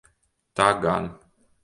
[0.59, 1.11] Tā gan.